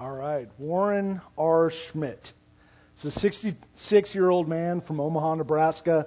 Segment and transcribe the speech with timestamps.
[0.00, 1.70] All right, Warren R.
[1.70, 2.32] Schmidt.
[2.96, 6.06] He's a 66 year old man from Omaha, Nebraska.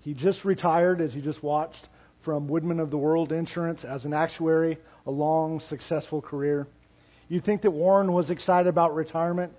[0.00, 1.88] He just retired, as you just watched,
[2.22, 6.66] from Woodmen of the World Insurance as an actuary, a long, successful career.
[7.28, 9.52] You'd think that Warren was excited about retirement.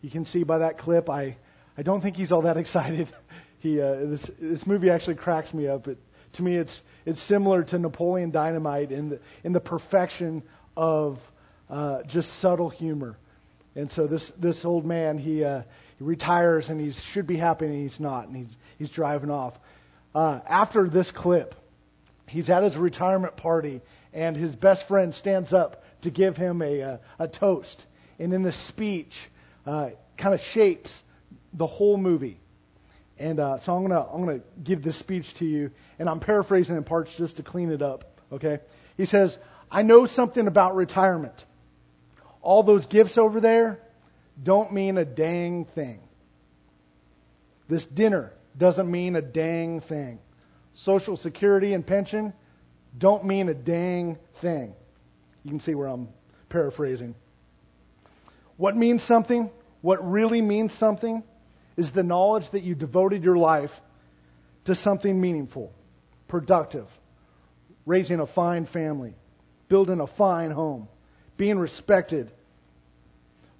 [0.00, 1.36] You can see by that clip, I,
[1.76, 3.12] I don't think he's all that excited.
[3.58, 5.86] he, uh, this, this movie actually cracks me up.
[5.86, 5.98] It,
[6.32, 10.44] to me, it's, it's similar to Napoleon Dynamite in the, in the perfection
[10.78, 11.18] of
[11.70, 13.16] uh, just subtle humor.
[13.74, 15.62] And so this, this old man, he, uh,
[15.98, 19.54] he retires and he should be happy and he's not, and he's, he's driving off.
[20.14, 21.54] Uh, after this clip,
[22.26, 23.80] he's at his retirement party
[24.12, 27.84] and his best friend stands up to give him a, a, a toast.
[28.18, 29.12] And in the speech,
[29.66, 30.90] uh, kind of shapes
[31.52, 32.40] the whole movie.
[33.18, 36.76] And uh, so I'm gonna I'm gonna give this speech to you, and I'm paraphrasing
[36.76, 38.04] in parts just to clean it up.
[38.32, 38.60] Okay?
[38.96, 39.36] He says,
[39.70, 41.44] "I know something about retirement.
[42.42, 43.80] All those gifts over there
[44.42, 46.00] don't mean a dang thing.
[47.68, 50.20] This dinner doesn't mean a dang thing.
[50.74, 52.32] Social Security and pension
[52.96, 54.74] don't mean a dang thing.
[55.44, 56.08] You can see where I'm
[56.48, 57.14] paraphrasing.
[58.56, 59.50] What means something,
[59.82, 61.22] what really means something,
[61.76, 63.70] is the knowledge that you devoted your life
[64.64, 65.72] to something meaningful,
[66.26, 66.86] productive,
[67.86, 69.14] raising a fine family,
[69.68, 70.88] building a fine home,
[71.36, 72.32] being respected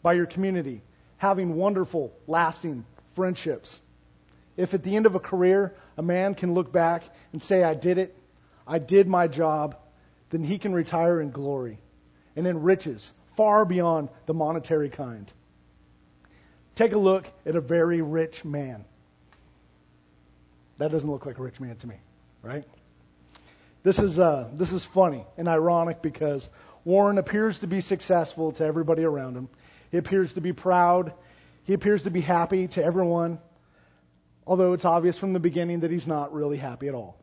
[0.02, 0.82] by your community,
[1.16, 3.78] having wonderful, lasting friendships.
[4.56, 7.74] If at the end of a career, a man can look back and say, I
[7.74, 8.16] did it,
[8.66, 9.77] I did my job,
[10.30, 11.78] then he can retire in glory
[12.36, 15.32] and in riches far beyond the monetary kind.
[16.74, 18.84] Take a look at a very rich man.
[20.78, 21.96] That doesn't look like a rich man to me,
[22.42, 22.64] right?
[23.83, 26.48] This is, uh, this is funny and ironic because
[26.84, 29.48] Warren appears to be successful to everybody around him.
[29.91, 31.12] He appears to be proud.
[31.64, 33.39] He appears to be happy to everyone,
[34.47, 37.18] although it's obvious from the beginning that he's not really happy at all.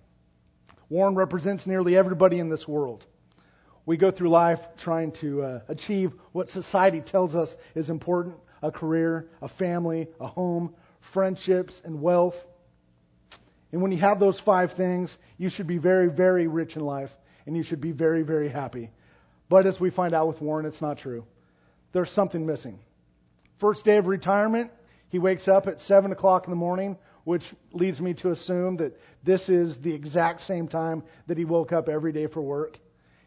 [0.90, 3.06] Warren represents nearly everybody in this world.
[3.88, 8.72] We go through life trying to uh, achieve what society tells us is important a
[8.72, 10.74] career, a family, a home,
[11.14, 12.36] friendships, and wealth.
[13.72, 17.12] And when you have those five things, you should be very, very rich in life,
[17.46, 18.90] and you should be very, very happy.
[19.50, 21.26] But as we find out with Warren, it's not true
[21.96, 22.78] there's something missing.
[23.58, 24.70] First day of retirement,
[25.08, 29.00] he wakes up at 7 o'clock in the morning, which leads me to assume that
[29.24, 32.78] this is the exact same time that he woke up every day for work.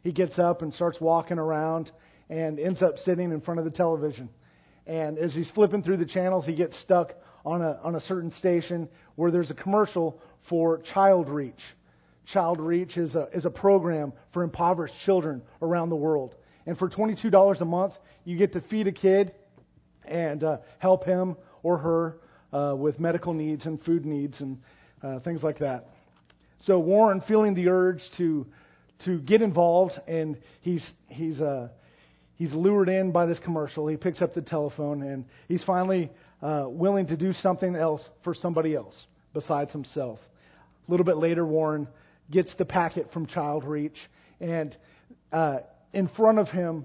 [0.03, 1.91] He gets up and starts walking around
[2.29, 4.29] and ends up sitting in front of the television.
[4.87, 7.15] And as he's flipping through the channels, he gets stuck
[7.47, 11.65] on a, on a certain station where there's a commercial for Child Reach.
[12.27, 16.35] Child Reach is a, is a program for impoverished children around the world.
[16.69, 17.95] And for $22 a month,
[18.27, 19.33] you get to feed a kid
[20.05, 22.19] and uh, help him or her
[22.53, 24.61] uh, with medical needs and food needs and
[25.03, 25.89] uh, things like that.
[26.59, 28.47] So Warren, feeling the urge to
[29.06, 31.69] to get involved, and he's he's uh,
[32.34, 33.87] he's lured in by this commercial.
[33.87, 36.11] He picks up the telephone, and he's finally
[36.43, 40.19] uh, willing to do something else for somebody else besides himself.
[40.87, 41.89] A little bit later, Warren
[42.31, 43.99] gets the packet from Child Reach,
[44.39, 44.77] and
[45.33, 45.61] uh,
[45.93, 46.84] in front of him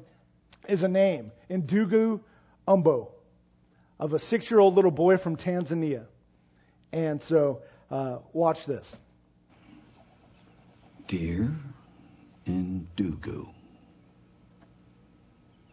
[0.68, 2.20] is a name, Ndugu
[2.68, 3.12] Umbo,
[4.00, 6.06] of a six year old little boy from Tanzania.
[6.92, 8.86] And so, uh, watch this.
[11.08, 11.52] Dear
[12.48, 13.48] Ndugu,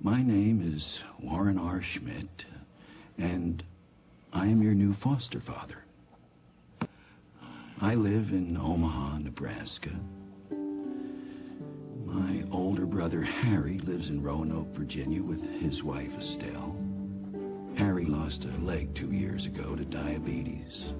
[0.00, 1.82] my name is Warren R.
[1.82, 2.44] Schmidt,
[3.18, 3.62] and
[4.32, 5.78] I am your new foster father.
[7.80, 9.90] I live in Omaha, Nebraska.
[12.12, 16.76] My older brother Harry lives in Roanoke, Virginia with his wife Estelle.
[17.76, 20.92] Harry lost a leg two years ago to diabetes.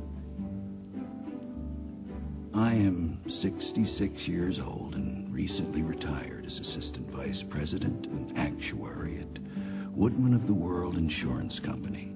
[2.54, 9.38] I am 66 years old and recently retired as Assistant Vice President and Actuary at
[9.92, 12.09] Woodmen of the World Insurance Company.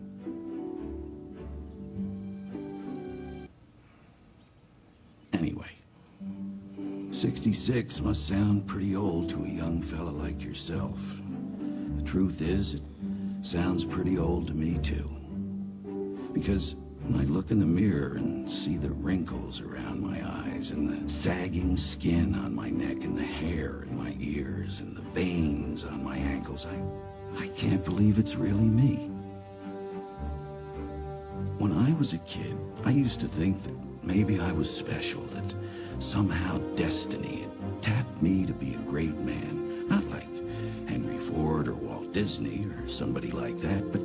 [7.25, 10.95] 66 must sound pretty old to a young fella like yourself.
[11.97, 12.83] The truth is, it
[13.47, 15.09] sounds pretty old to me, too.
[16.35, 20.87] Because when I look in the mirror and see the wrinkles around my eyes and
[20.87, 25.83] the sagging skin on my neck and the hair in my ears and the veins
[25.83, 29.09] on my ankles, I, I can't believe it's really me.
[31.57, 32.55] When I was a kid,
[32.85, 35.55] I used to think that maybe I was special, that
[36.01, 39.89] somehow destiny had tapped me to be a great man.
[39.89, 40.29] Not like
[40.89, 44.01] Henry Ford or Walt Disney or somebody like that, but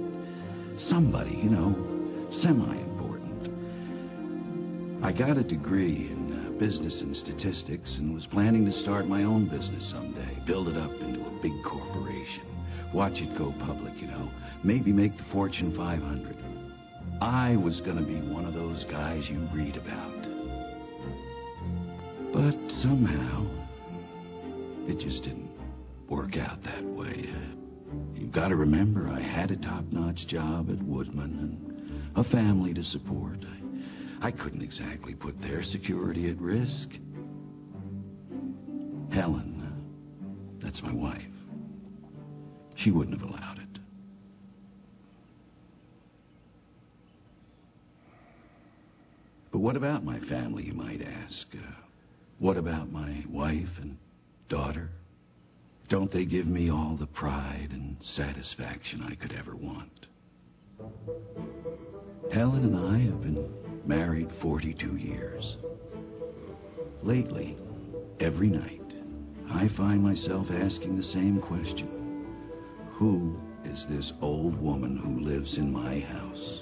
[0.89, 1.74] somebody, you know,
[2.31, 3.50] semi important.
[5.03, 9.24] I got a degree in uh, business and statistics and was planning to start my
[9.24, 12.44] own business someday, build it up into a big corporation,
[12.94, 14.30] watch it go public, you know,
[14.63, 16.36] maybe make the Fortune 500.
[17.21, 20.08] I was going to be one of those guys you read about.
[22.39, 23.45] But somehow,
[24.88, 25.51] it just didn't
[26.07, 27.30] work out that way.
[28.13, 32.81] You've got to remember, I had a top-notch job at Woodmen and a family to
[32.81, 33.39] support.
[34.21, 36.88] I, couldn't exactly put their security at risk.
[39.12, 41.21] Helen, that's my wife.
[42.77, 43.80] She wouldn't have allowed it.
[49.51, 51.45] But what about my family, you might ask?
[51.53, 51.88] Uh,
[52.39, 53.97] what about my wife and
[54.47, 54.89] daughter?
[55.89, 60.07] Don't they give me all the pride and satisfaction I could ever want?
[62.33, 63.50] Helen and I have been
[63.86, 65.57] married 42 years.
[67.03, 67.57] Lately,
[68.19, 68.80] every night,
[69.51, 72.25] I find myself asking the same question.
[72.94, 76.62] Who is this old woman who lives in my house?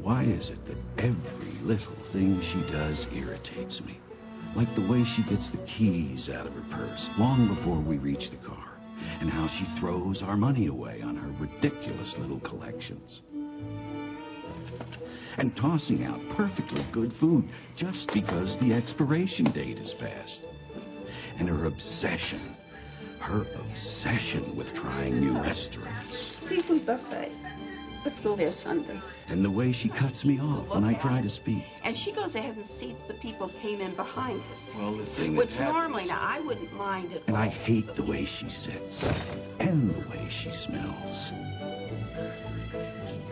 [0.00, 3.98] Why is it that every little thing she does irritates me?
[4.56, 8.30] Like the way she gets the keys out of her purse long before we reach
[8.30, 8.78] the car,
[9.20, 13.22] and how she throws our money away on her ridiculous little collections.
[15.36, 20.42] And tossing out perfectly good food just because the expiration date is passed.
[21.38, 22.56] And her obsession,
[23.20, 26.32] her obsession with trying new restaurants.
[26.48, 27.32] Seafood buffet.
[28.08, 28.98] Let's there Sunday.
[29.28, 31.62] And the way she cuts me off when I try to speak.
[31.84, 34.58] And she goes ahead and seats the people came in behind us.
[34.74, 37.22] Well, the thing Which normally, now, I wouldn't mind it.
[37.26, 39.04] And I hate the way she sits.
[39.60, 41.32] And the way she smells.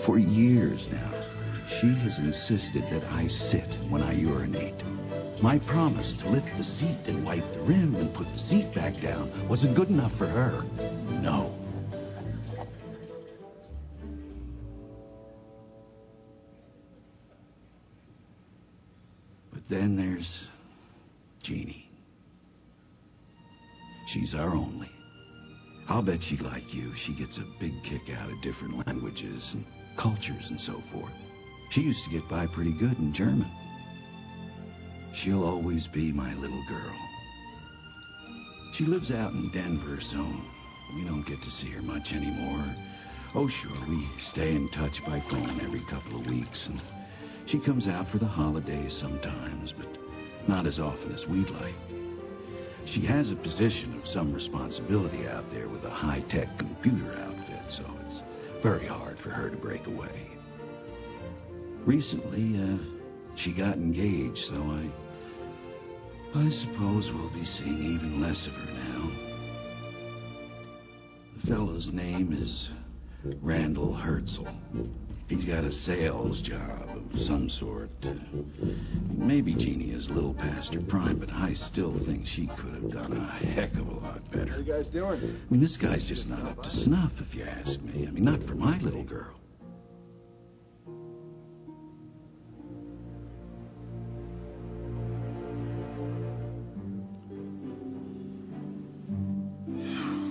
[0.04, 1.10] For years now,
[1.80, 4.84] she has insisted that I sit when I urinate.
[5.42, 9.00] My promise to lift the seat and wipe the rim and put the seat back
[9.00, 10.64] down wasn't good enough for her.
[11.22, 11.65] No.
[19.68, 20.48] Then there's
[21.42, 21.88] Jeannie.
[24.08, 24.90] She's our only.
[25.88, 26.92] I'll bet she'd like you.
[27.04, 29.64] She gets a big kick out of different languages and
[29.96, 31.12] cultures and so forth.
[31.70, 33.50] She used to get by pretty good in German.
[35.14, 36.96] She'll always be my little girl.
[38.74, 40.18] She lives out in Denver, so
[40.94, 42.74] we don't get to see her much anymore.
[43.34, 46.80] Oh, sure, we stay in touch by phone every couple of weeks, and
[47.46, 49.88] she comes out for the holidays sometimes, but
[50.48, 51.74] not as often as we'd like.
[52.86, 57.84] She has a position of some responsibility out there with a high-tech computer outfit, so
[58.06, 58.22] it's
[58.62, 60.28] very hard for her to break away.
[61.84, 62.78] Recently, uh,
[63.36, 64.90] she got engaged, so I...
[66.34, 69.10] I suppose we'll be seeing even less of her now.
[71.40, 72.68] The fellow's name is
[73.40, 74.52] Randall Hertzel.
[75.28, 77.90] He's got a sales job of some sort.
[79.10, 82.92] Maybe Jeannie is a little past her prime, but I still think she could have
[82.92, 84.52] done a heck of a lot better.
[84.52, 85.20] How you guys doing?
[85.20, 88.06] I mean, this guy's just not up to snuff, if you ask me.
[88.06, 89.34] I mean, not for my little girl.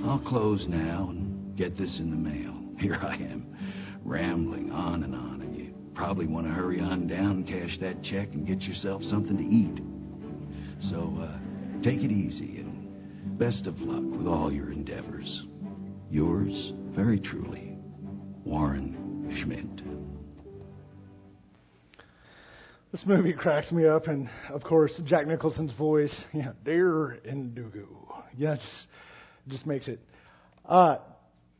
[0.06, 2.54] I'll close now and get this in the mail.
[2.80, 3.46] Here I am,
[4.06, 8.30] rambling on and on, and you probably want to hurry on down, cash that check,
[8.34, 9.82] and get yourself something to eat.
[10.80, 15.46] So, uh, take it easy, and best of luck with all your endeavors.
[16.12, 17.78] Yours, very truly,
[18.46, 19.66] Warren Schmidt.
[22.92, 27.88] This movie cracks me up, and of course, Jack Nicholson's voice, yeah, dear Indugu.
[28.38, 28.88] Yeah, it just,
[29.48, 30.00] just makes it.
[30.64, 31.00] Uh,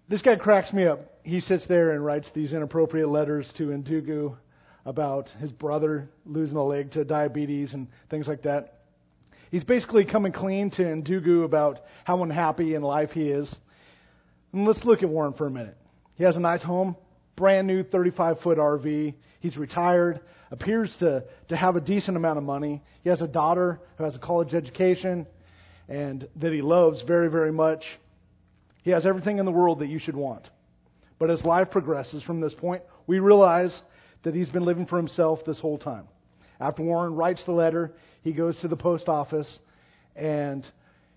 [0.08, 1.00] this guy cracks me up.
[1.24, 4.36] He sits there and writes these inappropriate letters to Indugu
[4.86, 8.82] about his brother losing a leg to diabetes and things like that.
[9.50, 13.54] He's basically coming clean to Indugu about how unhappy in life he is.
[14.54, 15.78] And let's look at Warren for a minute.
[16.16, 16.96] He has a nice home,
[17.36, 19.16] brand new 35 foot RV.
[19.40, 20.20] He's retired,
[20.52, 22.84] appears to, to have a decent amount of money.
[23.04, 25.26] He has a daughter who has a college education
[25.90, 27.86] and that he loves very, very much.
[28.86, 30.48] He has everything in the world that you should want.
[31.18, 33.82] But as life progresses from this point, we realize
[34.22, 36.08] that he's been living for himself this whole time.
[36.60, 39.60] After Warren writes the letter, he goes to the post office
[40.16, 40.70] and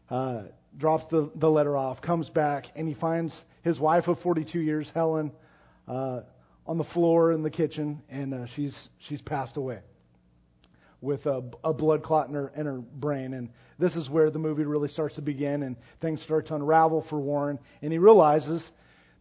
[0.09, 0.45] uh,
[0.79, 4.91] drops the, the letter off, comes back, and he finds his wife of 42 years,
[4.95, 5.31] Helen,
[5.87, 6.23] uh,
[6.67, 9.81] on the floor in the kitchen, and uh, she's she's passed away
[11.01, 13.35] with a, a blood clot in her in her brain.
[13.35, 17.03] And this is where the movie really starts to begin, and things start to unravel
[17.03, 18.69] for Warren, and he realizes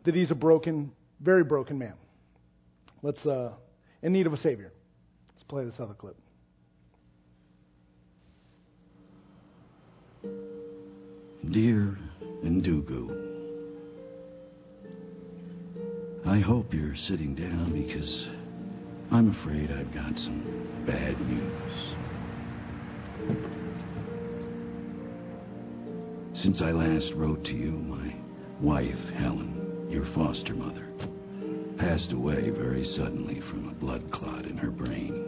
[0.04, 1.94] that he's a broken, very broken man.
[3.04, 3.54] Let's uh,
[4.02, 4.72] in need of a savior.
[5.30, 6.18] Let's play this other clip.
[11.52, 11.98] Dear
[12.44, 13.26] Ndugu,
[16.26, 18.28] I hope you're sitting down because
[19.12, 21.96] I'm afraid I've got some bad news.
[26.34, 28.16] Since I last wrote to you, my
[28.62, 30.88] wife, Helen, your foster mother,
[31.78, 35.26] passed away very suddenly from a blood clot in her brain.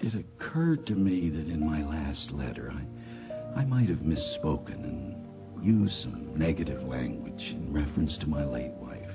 [0.00, 2.82] It occurred to me that in my last letter I,
[3.56, 9.10] I might have misspoken and used some negative language in reference to my late wife.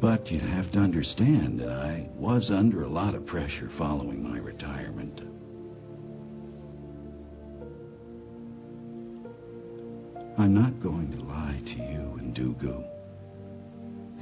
[0.00, 4.38] But you have to understand that I was under a lot of pressure following my
[4.38, 5.20] retirement.
[10.38, 12.82] I'm not going to lie to you, and Ndugu.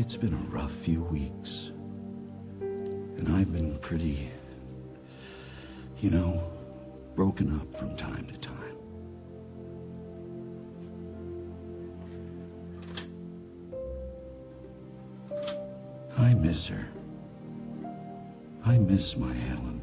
[0.01, 1.71] It's been a rough few weeks.
[2.61, 4.31] And I've been pretty,
[6.01, 6.43] you know,
[7.19, 8.77] broken up from time to time.
[16.17, 16.87] I miss her.
[18.65, 19.83] I miss my Helen.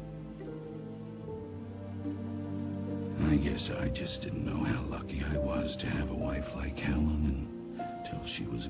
[3.30, 6.78] I guess I just didn't know how lucky I was to have a wife like
[6.78, 8.66] Helen until she was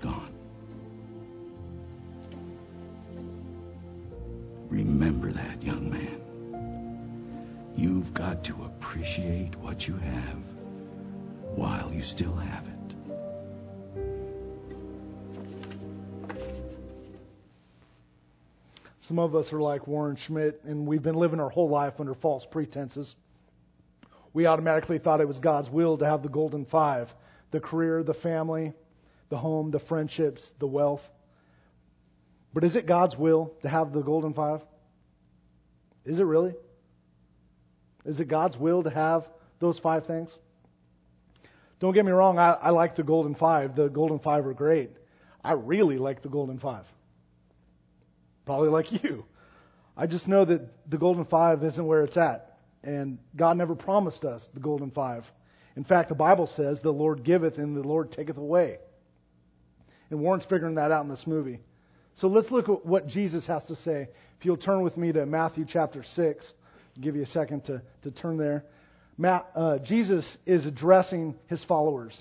[0.00, 0.32] gone.
[4.70, 5.81] Remember that, young
[8.44, 10.38] to appreciate what you have
[11.54, 12.72] while you still have it.
[18.98, 22.14] Some of us are like Warren Schmidt, and we've been living our whole life under
[22.14, 23.14] false pretenses.
[24.32, 27.12] We automatically thought it was God's will to have the golden five
[27.50, 28.72] the career, the family,
[29.28, 31.02] the home, the friendships, the wealth.
[32.54, 34.62] But is it God's will to have the golden five?
[36.06, 36.54] Is it really?
[38.04, 39.28] Is it God's will to have
[39.60, 40.36] those five things?
[41.80, 43.74] Don't get me wrong, I, I like the golden five.
[43.74, 44.90] The golden five are great.
[45.42, 46.84] I really like the golden five.
[48.46, 49.24] Probably like you.
[49.96, 52.58] I just know that the golden five isn't where it's at.
[52.84, 55.30] And God never promised us the golden five.
[55.76, 58.78] In fact, the Bible says the Lord giveth and the Lord taketh away.
[60.10, 61.60] And Warren's figuring that out in this movie.
[62.14, 64.08] So let's look at what Jesus has to say.
[64.38, 66.52] If you'll turn with me to Matthew chapter 6,
[67.00, 68.64] Give you a second to, to turn there.
[69.16, 72.20] Matt, uh, Jesus is addressing his followers,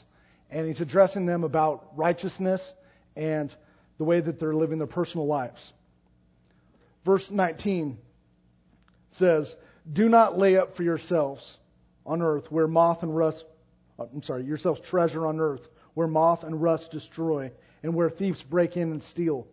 [0.49, 2.61] and he's addressing them about righteousness
[3.15, 3.53] and
[3.97, 5.71] the way that they're living their personal lives.
[7.05, 7.97] Verse 19
[9.09, 9.53] says,
[9.91, 11.57] Do not lay up for yourselves
[12.05, 13.43] on earth where moth and rust,
[13.99, 17.51] uh, I'm sorry, yourselves treasure on earth where moth and rust destroy
[17.83, 19.47] and where thieves break in and steal.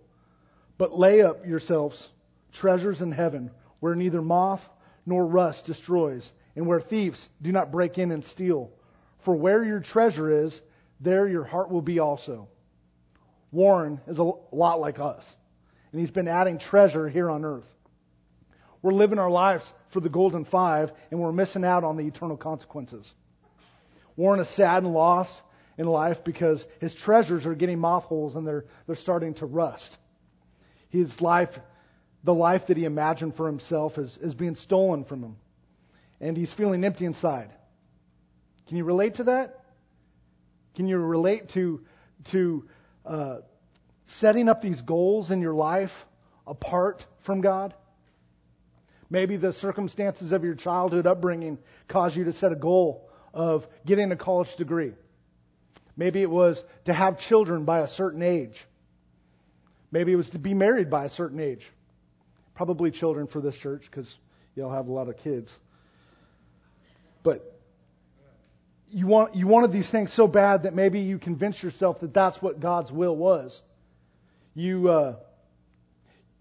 [0.77, 2.09] But lay up yourselves
[2.53, 4.63] treasures in heaven where neither moth
[5.09, 8.71] nor rust destroys and where thieves do not break in and steal.
[9.25, 10.61] For where your treasure is,
[11.01, 12.49] there your heart will be also.
[13.51, 15.27] Warren is a lot like us
[15.93, 17.67] and He's been adding treasure here on earth.
[18.83, 22.37] We're living our lives for the golden five, and we're missing out on the eternal
[22.37, 23.13] consequences.
[24.17, 25.43] Warren is sad and lost
[25.77, 29.97] in life because his treasures are getting moth holes and they're, they're starting to rust.
[30.91, 31.59] His life,
[32.25, 35.37] the life that he imagined for himself, is, is being stolen from him.
[36.21, 37.51] And he's feeling empty inside.
[38.67, 39.65] Can you relate to that?
[40.75, 41.81] Can you relate to,
[42.31, 42.69] to
[43.07, 43.37] uh,
[44.07, 45.93] setting up these goals in your life
[46.47, 47.75] apart from God?
[49.11, 51.59] Maybe the circumstances of your childhood upbringing
[51.89, 54.93] caused you to set a goal of getting a college degree.
[55.97, 58.65] Maybe it was to have children by a certain age.
[59.91, 61.67] Maybe it was to be married by a certain age.
[62.59, 64.13] Probably children for this church because
[64.57, 65.49] y'all have a lot of kids.
[67.23, 67.57] But
[68.91, 72.43] you want you wanted these things so bad that maybe you convinced yourself that that's
[72.43, 73.63] what God's will was
[74.55, 75.15] you uh,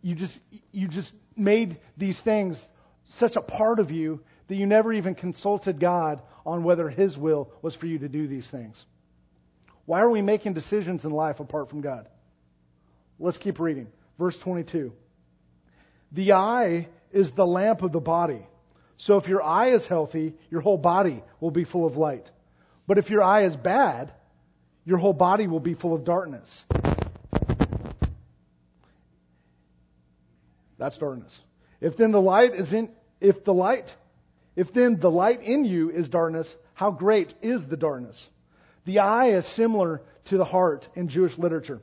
[0.02, 0.40] you just
[0.72, 2.68] you just made these things
[3.10, 7.52] such a part of you that you never even consulted God on whether His will
[7.62, 8.84] was for you to do these things.
[9.86, 12.10] Why are we making decisions in life apart from God?
[13.20, 13.88] Let's keep reading.
[14.18, 14.94] Verse 22.
[16.12, 18.46] The eye is the lamp of the body.
[18.98, 22.30] So if your eye is healthy, your whole body will be full of light.
[22.88, 24.14] But if your eye is bad,
[24.86, 26.66] your whole body will be full of darkness.
[30.78, 31.38] That's darkness.
[31.82, 33.94] If then the light is in, if the light,
[34.56, 38.26] if then the light in you is darkness, how great is the darkness?
[38.86, 41.82] The eye is similar to the heart in Jewish literature.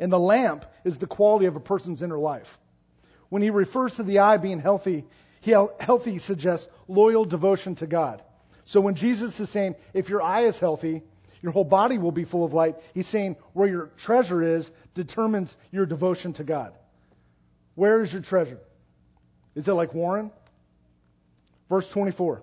[0.00, 2.48] And the lamp is the quality of a person's inner life.
[3.28, 5.04] When he refers to the eye being healthy,
[5.40, 8.22] he, healthy suggests loyal devotion to God.
[8.64, 11.02] So when Jesus is saying, if your eye is healthy,
[11.40, 15.54] your whole body will be full of light, he's saying where your treasure is determines
[15.70, 16.74] your devotion to God.
[17.74, 18.58] Where is your treasure?
[19.54, 20.30] Is it like Warren?
[21.68, 22.42] Verse 24.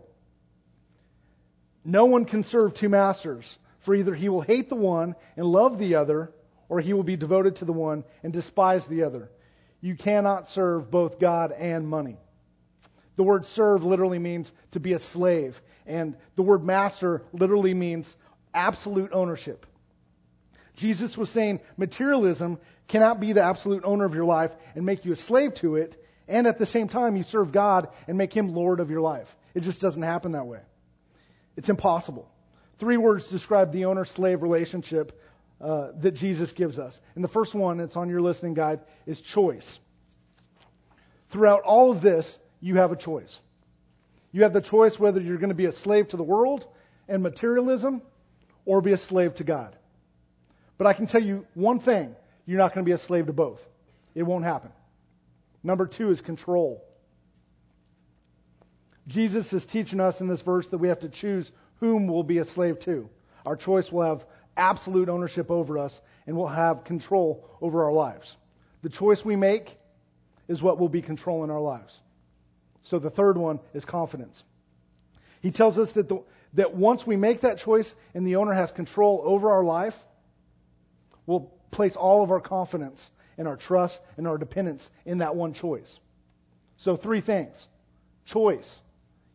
[1.83, 5.77] No one can serve two masters, for either he will hate the one and love
[5.77, 6.31] the other,
[6.69, 9.29] or he will be devoted to the one and despise the other.
[9.85, 12.17] You cannot serve both God and money.
[13.17, 18.11] The word serve literally means to be a slave, and the word master literally means
[18.51, 19.67] absolute ownership.
[20.75, 25.13] Jesus was saying materialism cannot be the absolute owner of your life and make you
[25.13, 25.95] a slave to it,
[26.27, 29.27] and at the same time you serve God and make him Lord of your life.
[29.53, 30.61] It just doesn't happen that way.
[31.57, 32.27] It's impossible.
[32.79, 35.21] Three words describe the owner slave relationship
[35.61, 36.99] uh, that Jesus gives us.
[37.15, 39.79] And the first one, that's on your listening guide, is choice.
[41.31, 43.39] Throughout all of this, you have a choice.
[44.31, 46.67] You have the choice whether you're going to be a slave to the world
[47.07, 48.01] and materialism
[48.65, 49.75] or be a slave to God.
[50.77, 53.33] But I can tell you one thing you're not going to be a slave to
[53.33, 53.61] both.
[54.13, 54.71] It won't happen.
[55.63, 56.83] Number two is control.
[59.07, 62.39] Jesus is teaching us in this verse that we have to choose whom we'll be
[62.39, 63.09] a slave to.
[63.45, 64.25] Our choice will have
[64.57, 68.35] absolute ownership over us and we'll have control over our lives.
[68.81, 69.77] The choice we make
[70.47, 71.97] is what will be controlling our lives.
[72.83, 74.43] So the third one is confidence.
[75.41, 78.71] He tells us that, the, that once we make that choice and the owner has
[78.71, 79.95] control over our life,
[81.25, 85.53] we'll place all of our confidence and our trust and our dependence in that one
[85.53, 85.99] choice.
[86.77, 87.63] So three things.
[88.25, 88.73] Choice.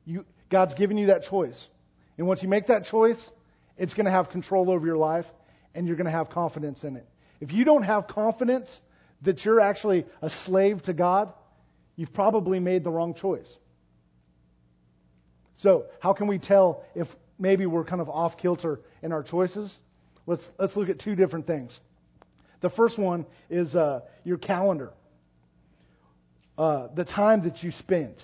[0.04, 1.66] You, God's given you that choice.
[2.18, 3.30] And once you make that choice,
[3.80, 5.24] it's going to have control over your life
[5.74, 7.08] and you're going to have confidence in it.
[7.40, 8.78] If you don't have confidence
[9.22, 11.32] that you're actually a slave to God,
[11.96, 13.50] you've probably made the wrong choice.
[15.56, 19.74] So, how can we tell if maybe we're kind of off kilter in our choices?
[20.26, 21.78] Let's, let's look at two different things.
[22.60, 24.92] The first one is uh, your calendar,
[26.58, 28.22] uh, the time that you spend.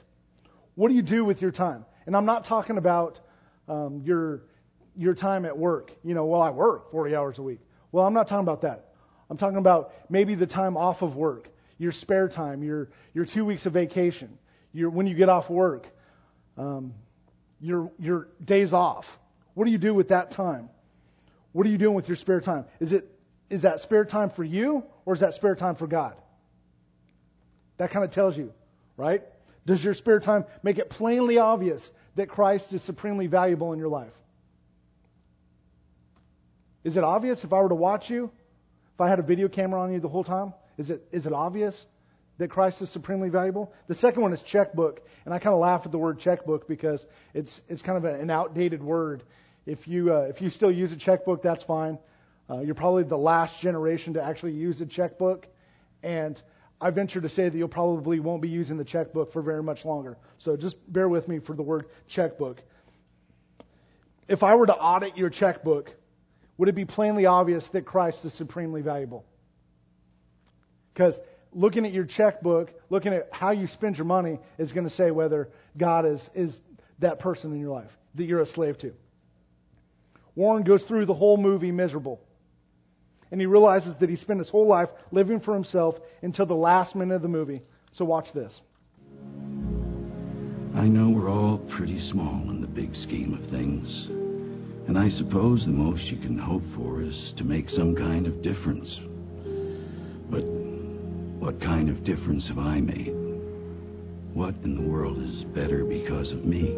[0.75, 1.87] What do you do with your time?
[2.05, 3.19] And I'm not talking about
[3.69, 4.43] um, your
[4.97, 5.93] your time at work.
[6.03, 7.61] You know, well, I work 40 hours a week.
[7.93, 8.93] Well, I'm not talking about that.
[9.29, 13.45] I'm talking about maybe the time off of work, your spare time, your your two
[13.45, 14.39] weeks of vacation,
[14.73, 15.87] your when you get off work,
[16.57, 16.95] um,
[17.61, 19.07] your your days off.
[19.55, 20.69] What do you do with that time?
[21.53, 22.67] What are you doing with your spare time?
[22.81, 23.11] Is it
[23.51, 26.15] is that spare time for you or is that spare time for God?
[27.79, 28.53] That kind of tells you,
[28.97, 29.23] right?
[29.67, 31.83] Does your spare time make it plainly obvious
[32.15, 34.13] that Christ is supremely valuable in your life?
[36.87, 38.31] Is it obvious if I were to watch you?
[38.95, 40.55] If I had a video camera on you the whole time?
[40.79, 41.77] Is it, is it obvious
[42.39, 43.73] that Christ is supremely valuable?
[43.89, 45.01] The second one is checkbook.
[45.25, 48.31] And I kind of laugh at the word checkbook because it's, it's kind of an
[48.31, 49.25] outdated word.
[49.67, 51.99] If you, uh, if you still use a checkbook, that's fine.
[52.49, 55.49] Uh, you're probably the last generation to actually use a checkbook.
[56.05, 56.41] And
[56.81, 59.85] I venture to say that you'll probably won't be using the checkbook for very much
[59.85, 60.19] longer.
[60.39, 62.63] So just bear with me for the word checkbook.
[64.29, 65.91] If I were to audit your checkbook,
[66.59, 69.25] would it be plainly obvious that Christ is supremely valuable?
[70.93, 71.19] Because
[71.53, 75.11] looking at your checkbook, looking at how you spend your money, is going to say
[75.11, 76.61] whether God is, is
[77.01, 78.93] that person in your life that you're a slave to.
[80.35, 82.21] Warren goes through the whole movie miserable.
[83.31, 86.95] And he realizes that he spent his whole life living for himself until the last
[86.95, 87.63] minute of the movie.
[87.93, 88.61] So watch this.
[90.75, 94.09] I know we're all pretty small in the big scheme of things.
[94.87, 98.41] And I suppose the most you can hope for is to make some kind of
[98.41, 99.01] difference.
[100.31, 103.15] But what kind of difference have I made?
[104.33, 106.77] What in the world is better because of me?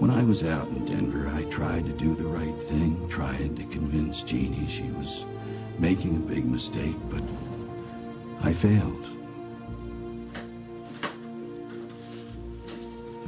[0.00, 3.62] When I was out in Denver, I tried to do the right thing, tried to
[3.64, 5.24] convince Jeannie she was
[5.78, 7.22] making a big mistake, but
[8.42, 9.19] I failed.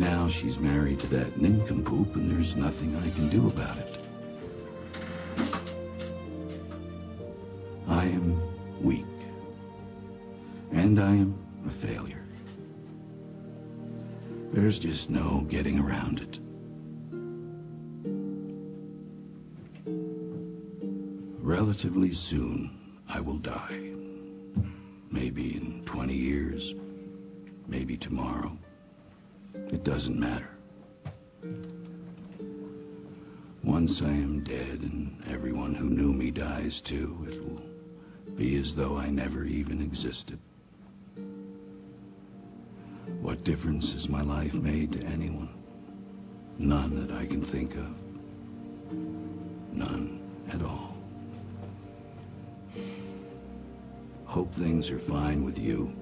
[0.03, 4.01] Now she's married to that nincompoop, and there's nothing I can do about it.
[7.87, 9.07] I am weak.
[10.73, 11.39] And I am
[11.69, 12.25] a failure.
[14.53, 16.39] There's just no getting around it.
[21.41, 22.77] Relatively soon,
[23.09, 23.93] I will die.
[25.13, 26.75] Maybe in 20 years.
[27.69, 28.59] Maybe tomorrow.
[29.83, 30.49] It doesn't matter.
[33.65, 38.77] Once I am dead and everyone who knew me dies too, it will be as
[38.77, 40.39] though I never even existed.
[43.21, 45.51] What difference has my life made to anyone?
[46.61, 47.91] None that I can think of.
[49.73, 50.21] None
[50.53, 50.97] at all.
[54.27, 55.93] Hope things are fine with you.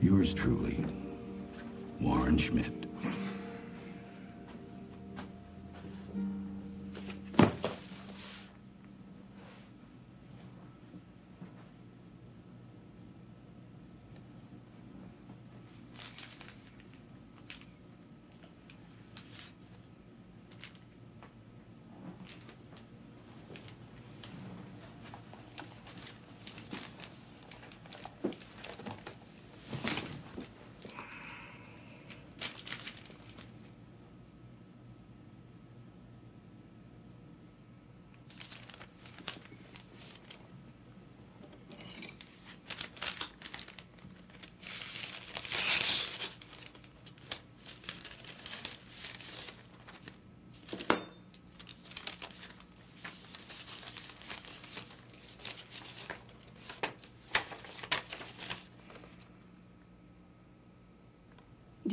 [0.00, 0.84] Yours truly,
[2.00, 2.85] Warren Schmidt.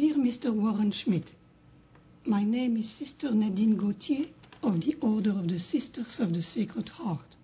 [0.04, 0.54] Dear Mr.
[0.54, 1.32] Warren Schmidt,
[2.26, 4.26] my name is Sister Nadine Gauthier
[4.62, 7.38] of the Order of the Sisters of the Sacred Heart.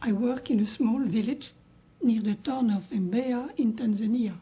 [0.00, 1.52] I work in a small village
[2.02, 4.40] near the town of Mbeya in Tanzania.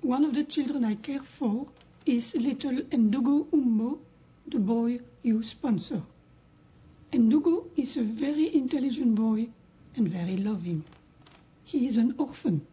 [0.00, 1.68] One of the children I care for
[2.04, 4.00] is little Ndugu Umbo,
[4.48, 6.02] the boy you sponsor.
[7.12, 9.46] Ndugu is a very intelligent boy
[9.94, 10.82] and very loving.
[11.62, 12.66] He is an orphan.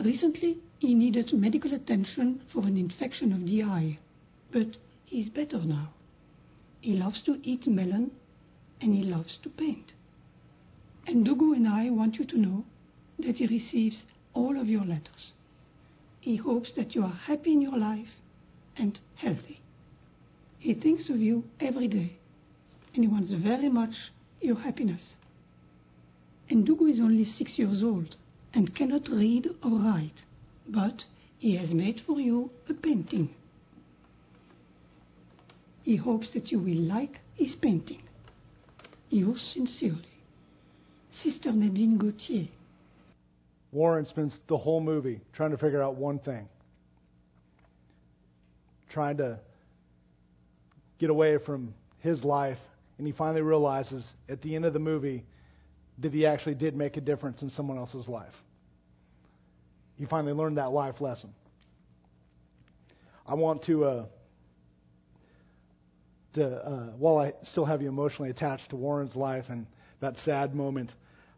[0.00, 3.98] Recently, he needed medical attention for an infection of the eye,
[4.52, 5.88] but he's better now.
[6.80, 8.12] He loves to eat melon
[8.80, 9.94] and he loves to paint.
[11.08, 12.64] Ndugu and I want you to know
[13.18, 15.32] that he receives all of your letters.
[16.20, 18.20] He hopes that you are happy in your life
[18.76, 19.58] and healthy.
[20.60, 22.12] He thinks of you every day
[22.94, 23.94] and he wants very much
[24.40, 25.14] your happiness.
[26.48, 28.14] Ndugu is only six years old
[28.54, 30.22] and cannot read or write
[30.68, 31.04] but
[31.38, 33.34] he has made for you a painting.
[35.82, 38.02] He hopes that you will like his painting.
[39.08, 40.02] Yours sincerely,
[41.12, 42.48] Sister Nadine Gauthier.
[43.70, 46.48] Warren spends the whole movie trying to figure out one thing.
[48.88, 49.38] Trying to
[50.98, 52.58] get away from his life,
[52.98, 55.24] and he finally realizes at the end of the movie
[55.98, 58.34] that he actually did make a difference in someone else's life.
[59.98, 61.32] He finally learned that life lesson.
[63.26, 64.06] I want to, uh,
[66.34, 69.66] to uh, while I still have you emotionally attached to Warren's life and
[70.00, 70.92] that sad moment,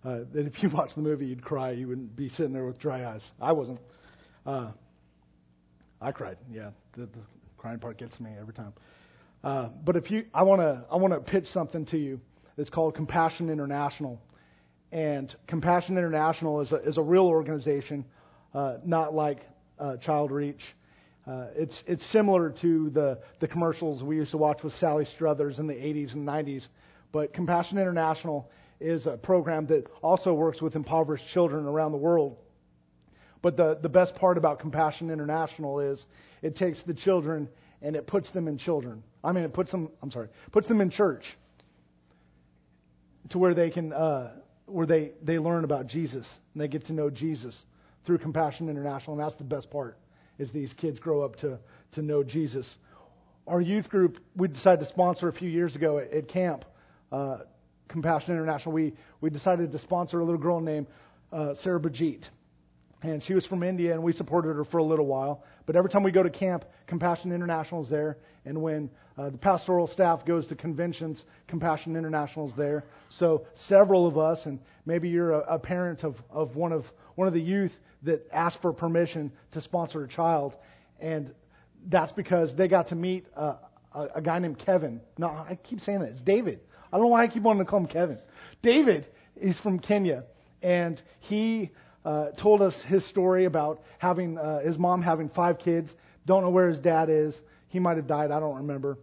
[0.05, 1.71] uh, that if you watch the movie, you'd cry.
[1.71, 3.23] You wouldn't be sitting there with dry eyes.
[3.41, 3.81] I wasn't.
[4.45, 4.73] Uh,
[6.01, 6.37] I cried.
[6.51, 7.21] Yeah, the, the
[7.57, 8.73] crying part gets me every time.
[9.43, 12.21] Uh, but if you, I want to, I want to pitch something to you.
[12.57, 14.21] It's called Compassion International,
[14.91, 18.05] and Compassion International is a, is a real organization
[18.55, 19.41] uh, not like
[19.79, 20.63] uh, Child Reach.
[21.27, 25.59] Uh, it's it's similar to the the commercials we used to watch with Sally Struthers
[25.59, 26.67] in the 80s and 90s,
[27.13, 32.37] but Compassion International is a program that also works with impoverished children around the world.
[33.43, 36.05] But the, the best part about Compassion International is
[36.43, 37.49] it takes the children
[37.83, 39.03] and it puts them in children.
[39.23, 41.37] I mean, it puts them, I'm sorry, puts them in church
[43.31, 44.33] to where they can, uh,
[44.67, 47.65] where they, they learn about Jesus and they get to know Jesus
[48.09, 49.99] through Compassion International, and that's the best part,
[50.39, 51.59] is these kids grow up to,
[51.93, 52.75] to know Jesus.
[53.47, 56.65] Our youth group, we decided to sponsor a few years ago at, at camp,
[57.13, 57.41] uh,
[57.87, 58.73] Compassion International.
[58.73, 60.87] We, we decided to sponsor a little girl named
[61.35, 62.23] uh, Sarah Bajit.
[63.03, 65.45] And she was from India, and we supported her for a little while.
[65.67, 68.17] But every time we go to camp, Compassion International is there.
[68.47, 72.85] And when uh, the pastoral staff goes to conventions, Compassion International is there.
[73.11, 77.29] So several of us, and maybe you're a, a parent of, of one of one
[77.29, 80.57] of the youth that asked for permission to sponsor a child,
[81.01, 81.35] and
[81.87, 83.57] that's because they got to meet a,
[83.93, 85.01] a, a guy named Kevin.
[85.17, 86.61] No, I keep saying that it's David.
[86.93, 88.19] I don't know why I keep wanting to call him Kevin.
[88.63, 89.07] David
[89.37, 90.25] is from Kenya,
[90.63, 91.71] and he
[92.05, 95.95] uh, told us his story about having uh, his mom having five kids.
[96.27, 97.41] Don't know where his dad is.
[97.69, 98.31] He might have died.
[98.31, 98.99] I don't remember.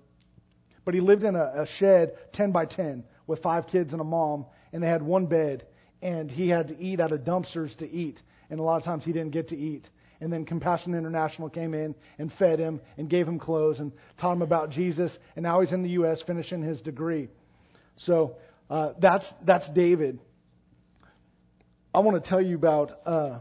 [0.86, 4.06] But he lived in a, a shed, 10 by 10, with five kids and a
[4.06, 5.66] mom, and they had one bed,
[6.02, 9.06] and he had to eat out of dumpsters to eat, and a lot of times
[9.06, 9.90] he didn't get to eat.
[10.22, 14.34] And then Compassion International came in and fed him and gave him clothes and taught
[14.34, 15.18] him about Jesus.
[15.36, 16.22] And now he's in the U.S.
[16.22, 17.28] finishing his degree.
[17.98, 18.38] So
[18.70, 20.20] uh, that's that's David.
[21.94, 23.40] I want to tell you about uh,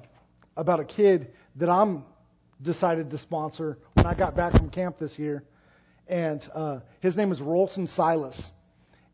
[0.56, 2.04] about a kid that I'm
[2.60, 5.44] decided to sponsor when I got back from camp this year,
[6.06, 8.50] and uh, his name is Rolson Silas.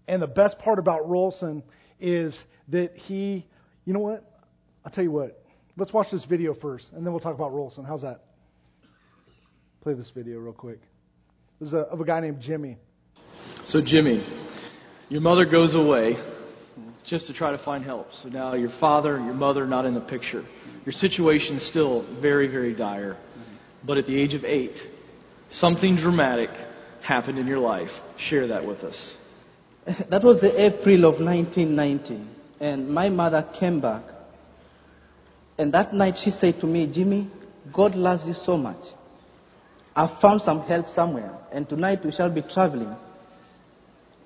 [0.09, 1.63] And the best part about Rolson
[2.01, 3.47] is that he,
[3.85, 4.25] you know what?
[4.85, 5.40] I'll tell you what.
[5.81, 7.87] Let's watch this video first, and then we'll talk about Rolson.
[7.87, 8.21] How's that?
[9.81, 10.79] Play this video real quick.
[11.59, 12.77] This is a, of a guy named Jimmy.
[13.65, 14.23] So, Jimmy,
[15.09, 16.19] your mother goes away
[17.03, 18.13] just to try to find help.
[18.13, 20.45] So now your father, your mother, not in the picture.
[20.85, 23.17] Your situation is still very, very dire.
[23.83, 24.79] But at the age of eight,
[25.49, 26.51] something dramatic
[27.01, 27.91] happened in your life.
[28.19, 29.17] Share that with us.
[30.11, 32.21] That was the April of 1990,
[32.61, 34.20] and my mother came back.
[35.61, 37.31] And that night she said to me, Jimmy,
[37.71, 38.83] God loves you so much.
[39.95, 42.97] I've found some help somewhere, and tonight we shall be traveling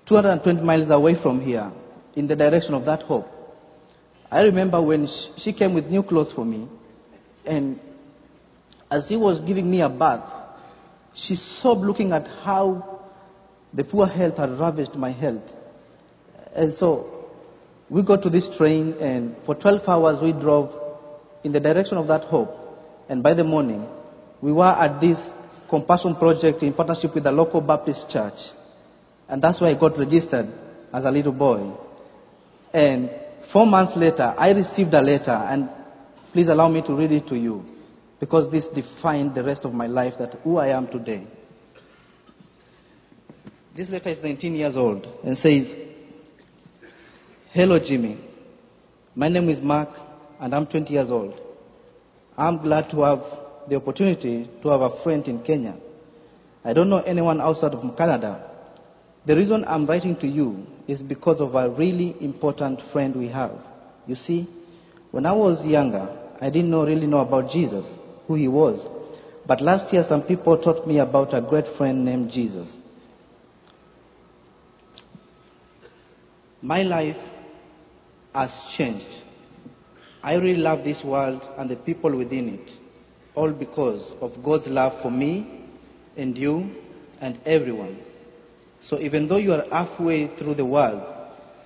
[0.07, 1.73] 220 miles away from here
[2.14, 3.27] in the direction of that hope.
[4.31, 6.68] I remember when she came with new clothes for me,
[7.44, 7.81] and
[8.88, 10.31] as he was giving me a bath,
[11.14, 13.01] she sobbed looking at how
[13.73, 15.53] the poor health had ravaged my health.
[16.55, 17.27] And so
[17.90, 20.83] we got to this train, and for 12 hours we drove
[21.44, 22.50] in the direction of that hope.
[23.09, 23.87] And by the morning,
[24.40, 25.30] we were at this
[25.68, 28.50] compassion project in partnership with the local Baptist church.
[29.28, 30.48] And that's why I got registered
[30.92, 31.76] as a little boy.
[32.72, 33.11] And
[33.52, 35.68] four months later, I received a letter, and
[36.33, 37.64] please allow me to read it to you,
[38.18, 41.26] because this defined the rest of my life, that who I am today.
[43.76, 45.74] This letter is 19 years old and says,
[47.50, 48.18] Hello, Jimmy.
[49.16, 49.88] My name is Mark,
[50.40, 51.40] and I'm 20 years old.
[52.37, 53.23] I'm glad to have
[53.68, 55.77] the opportunity to have a friend in Kenya.
[56.64, 58.51] I don't know anyone outside of Canada.
[59.27, 63.53] The reason I'm writing to you is because of a really important friend we have.
[64.07, 64.49] You see,
[65.11, 66.09] when I was younger,
[66.40, 68.87] I didn't know, really know about Jesus, who he was.
[69.47, 72.79] But last year, some people taught me about a great friend named Jesus.
[76.61, 77.18] My life
[78.35, 79.23] has changed.
[80.24, 82.72] I really love this world and the people within it,
[83.34, 85.66] all because of God's love for me
[86.16, 86.70] and you
[87.20, 87.98] and everyone.
[88.80, 91.02] So even though you are halfway through the world,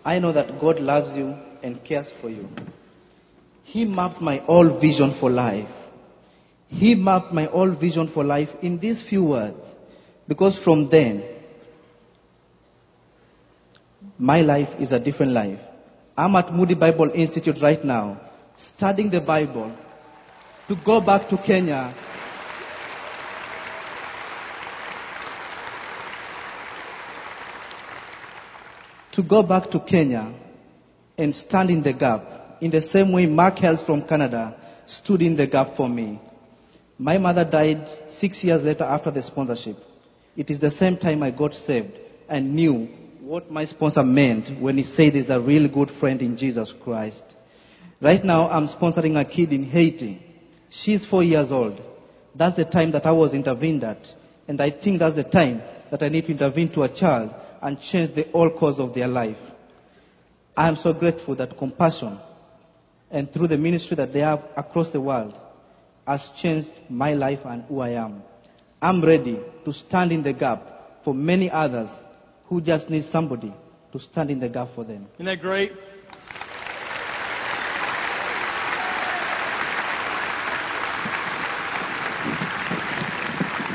[0.04, 2.48] I know that God loves you and cares for you.
[3.62, 5.70] He mapped my whole vision for life.
[6.66, 9.64] He mapped my whole vision for life in these few words.
[10.26, 11.22] Because from then,
[14.18, 15.60] my life is a different life.
[16.16, 18.27] I'm at Moody Bible Institute right now,
[18.58, 19.74] studying the Bible
[20.66, 21.94] to go back to Kenya
[29.12, 30.32] to go back to Kenya
[31.16, 32.22] and stand in the gap
[32.60, 36.20] in the same way Mark Hales from Canada stood in the gap for me.
[36.98, 39.76] My mother died six years later after the sponsorship.
[40.36, 42.86] It is the same time I got saved and knew
[43.20, 47.24] what my sponsor meant when he said he's a real good friend in Jesus Christ.
[48.00, 50.22] Right now, I'm sponsoring a kid in Haiti.
[50.70, 51.80] She's four years old.
[52.34, 54.06] That's the time that I was intervened at.
[54.46, 57.80] And I think that's the time that I need to intervene to a child and
[57.80, 59.38] change the whole course of their life.
[60.56, 62.18] I am so grateful that compassion
[63.10, 65.38] and through the ministry that they have across the world
[66.06, 68.22] has changed my life and who I am.
[68.80, 71.90] I'm ready to stand in the gap for many others
[72.46, 73.52] who just need somebody
[73.92, 75.06] to stand in the gap for them.
[75.14, 75.72] Isn't that great?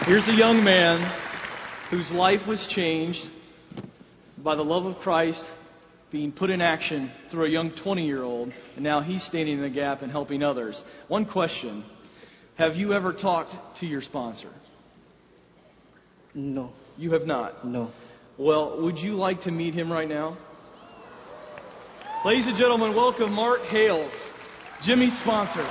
[0.06, 1.00] Here's a young man
[1.90, 3.26] whose life was changed
[4.38, 5.42] by the love of Christ
[6.12, 9.62] being put in action through a young 20 year old, and now he's standing in
[9.62, 10.84] the gap and helping others.
[11.08, 11.86] One question
[12.56, 14.50] Have you ever talked to your sponsor?
[16.34, 17.66] No, You have not.
[17.66, 17.92] no.
[18.38, 20.38] Well, would you like to meet him right now?
[22.26, 24.12] Ladies and gentlemen, welcome Mark Hales,
[24.82, 25.66] Jimmy's sponsor.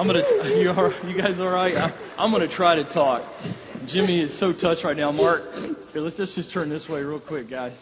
[0.00, 0.22] I'm gonna.
[0.58, 0.94] You are.
[1.06, 1.76] You guys all right?
[1.76, 3.30] I'm, I'm gonna try to talk.
[3.84, 5.12] Jimmy is so touched right now.
[5.12, 7.74] Mark, here, let's, let's just turn this way real quick, guys.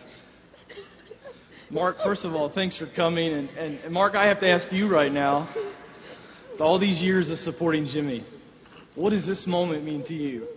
[1.70, 3.32] Mark, first of all, thanks for coming.
[3.32, 5.48] And, and, and Mark, I have to ask you right now,
[6.58, 8.24] all these years of supporting Jimmy,
[8.96, 10.48] what does this moment mean to you?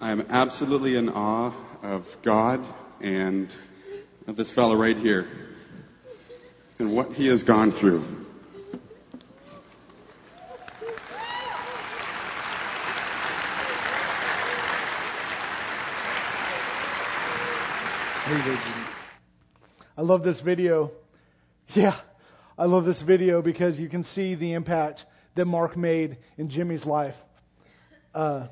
[0.00, 2.64] I am absolutely in awe of God
[3.02, 3.54] and
[4.26, 5.26] of this fellow right here
[6.78, 8.27] and what he has gone through.
[19.96, 20.90] I love this video.
[21.68, 21.98] Yeah,
[22.58, 26.84] I love this video because you can see the impact that Mark made in Jimmy's
[26.84, 27.14] life.
[28.14, 28.48] Uh,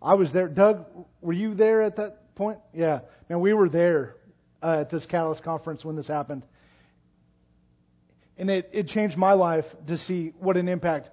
[0.00, 0.46] I was there.
[0.46, 0.86] Doug,
[1.20, 2.60] were you there at that point?
[2.72, 3.00] Yeah.
[3.28, 4.14] Man, we were there
[4.62, 6.44] uh, at this Catalyst conference when this happened.
[8.38, 11.10] And it, it changed my life to see what an impact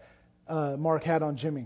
[0.47, 1.65] uh, Mark had on Jimmy.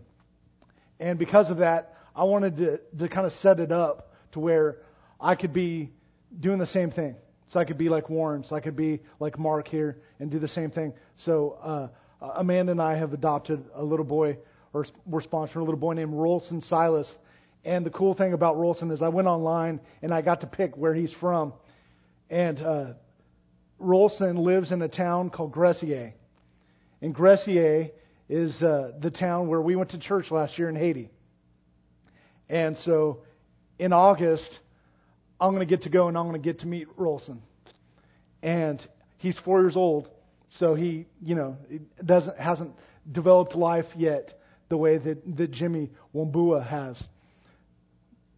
[0.97, 4.77] And because of that, I wanted to, to kind of set it up to where
[5.19, 5.91] I could be
[6.39, 7.15] doing the same thing.
[7.49, 10.39] So I could be like Warren, so I could be like Mark here and do
[10.39, 10.93] the same thing.
[11.15, 11.87] So uh,
[12.35, 14.37] Amanda and I have adopted a little boy,
[14.73, 17.17] or we're sponsoring a little boy named Rolson Silas.
[17.63, 20.75] And the cool thing about Rolson is I went online and I got to pick
[20.75, 21.53] where he's from.
[22.29, 22.93] And uh,
[23.79, 26.13] Rolson lives in a town called Gressier.
[27.01, 27.91] And Gressier
[28.27, 31.09] is uh, the town where we went to church last year in Haiti.
[32.49, 33.23] And so
[33.79, 34.59] in August,
[35.39, 37.39] I'm going to get to go and I'm going to get to meet Rolson.
[38.41, 38.85] And
[39.17, 40.09] he's four years old,
[40.49, 41.57] so he, you know,
[42.03, 42.73] doesn't hasn't
[43.11, 47.01] developed life yet the way that, that Jimmy Wambua has.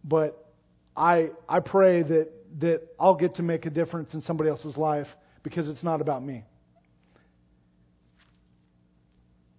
[0.04, 0.52] But
[0.96, 5.08] I I pray that that I'll get to make a difference in somebody else's life
[5.42, 6.44] because it's not about me.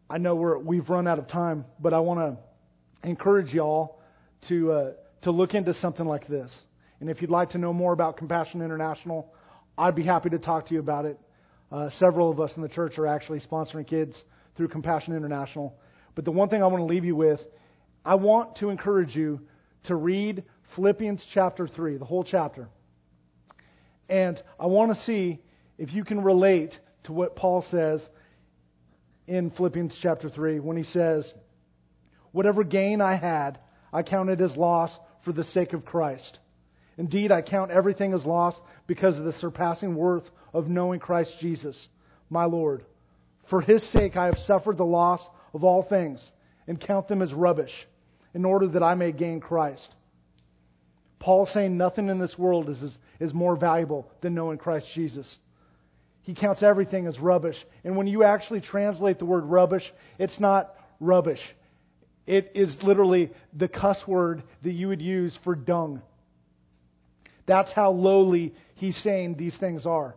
[0.09, 4.01] I know we're, we've run out of time, but I want to encourage y'all
[4.47, 6.53] to uh, to look into something like this.
[7.01, 9.33] And if you'd like to know more about Compassion International,
[9.75, 11.19] I'd be happy to talk to you about it.
[11.71, 14.23] Uh, several of us in the church are actually sponsoring kids
[14.55, 15.75] through Compassion International.
[16.13, 17.41] But the one thing I want to leave you with,
[18.05, 19.41] I want to encourage you
[19.85, 20.43] to read
[20.75, 22.69] Philippians chapter 3, the whole chapter.
[24.07, 25.41] And I want to see
[25.79, 28.07] if you can relate to what Paul says
[29.25, 31.33] in Philippians chapter 3 when he says,
[32.31, 33.59] Whatever gain I had,
[33.91, 36.37] I counted as loss for the sake of Christ.
[37.01, 41.89] Indeed, I count everything as loss because of the surpassing worth of knowing Christ Jesus,
[42.29, 42.85] my Lord.
[43.49, 46.31] For his sake I have suffered the loss of all things
[46.67, 47.87] and count them as rubbish
[48.35, 49.95] in order that I may gain Christ.
[51.17, 55.39] Paul saying nothing in this world is, is, is more valuable than knowing Christ Jesus.
[56.21, 57.65] He counts everything as rubbish.
[57.83, 61.41] And when you actually translate the word rubbish, it's not rubbish.
[62.27, 66.03] It is literally the cuss word that you would use for dung.
[67.51, 70.15] That's how lowly he's saying these things are.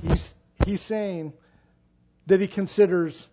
[0.00, 1.34] He's, he's saying
[2.26, 3.28] that he considers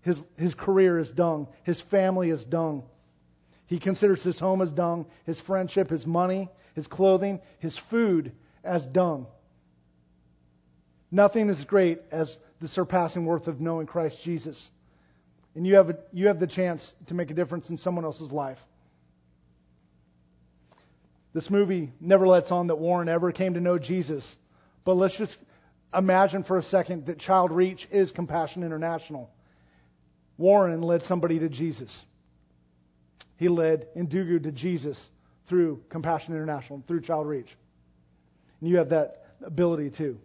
[0.00, 2.82] his, his career as dung, his family as dung.
[3.66, 8.32] He considers his home as dung, his friendship, his money, his clothing, his food
[8.64, 9.28] as dung.
[11.08, 14.72] Nothing is great as the surpassing worth of knowing Christ Jesus.
[15.54, 18.32] And you have, a, you have the chance to make a difference in someone else's
[18.32, 18.58] life.
[21.36, 24.34] This movie never lets on that Warren ever came to know Jesus.
[24.86, 25.36] But let's just
[25.94, 29.28] imagine for a second that Child Reach is Compassion International.
[30.38, 31.94] Warren led somebody to Jesus.
[33.36, 34.98] He led Ndugu to Jesus
[35.46, 37.54] through Compassion International, through Child Reach.
[38.62, 40.18] And you have that ability too.